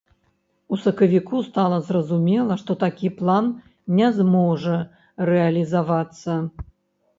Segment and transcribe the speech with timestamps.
[0.75, 3.53] У сакавіку стала зразумела, што такі план
[4.01, 4.81] не зможа
[5.33, 6.31] рэалізавацца.